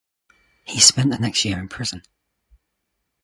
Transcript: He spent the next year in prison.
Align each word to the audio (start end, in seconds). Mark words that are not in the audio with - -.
He 0.63 0.79
spent 0.79 1.11
the 1.11 1.19
next 1.19 1.45
year 1.45 1.59
in 1.59 1.67
prison. 1.69 2.01